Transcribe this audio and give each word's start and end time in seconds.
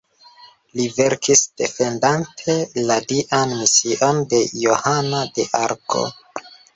Li 0.77 0.85
verkis 0.93 1.41
defendante 1.61 2.55
la 2.91 2.97
dian 3.11 3.53
mision 3.59 4.23
de 4.31 4.39
Johana 4.63 5.21
de 5.37 5.47
Arko. 5.61 6.03